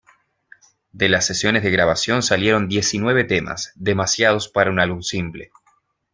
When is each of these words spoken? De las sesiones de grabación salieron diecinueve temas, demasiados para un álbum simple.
De 0.93 1.09
las 1.09 1.27
sesiones 1.27 1.61
de 1.61 1.69
grabación 1.69 2.23
salieron 2.23 2.67
diecinueve 2.67 3.23
temas, 3.23 3.71
demasiados 3.75 4.47
para 4.49 4.71
un 4.71 4.79
álbum 4.79 5.03
simple. 5.03 5.51